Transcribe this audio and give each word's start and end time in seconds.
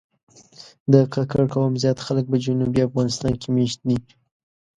د 0.91 0.93
کاکړ 1.13 1.43
قوم 1.53 1.73
زیات 1.83 1.99
خلک 2.05 2.25
په 2.31 2.37
جنوبي 2.43 2.81
افغانستان 2.87 3.33
کې 3.41 3.47
مېشت 3.55 3.79
دي. 3.89 3.97